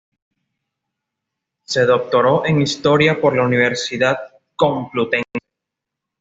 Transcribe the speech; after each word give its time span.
Se 1.63 1.85
doctoró 1.85 2.43
en 2.47 2.59
Historia 2.63 3.21
por 3.21 3.35
la 3.37 3.43
Universidad 3.43 4.17
Complutense. 4.55 5.29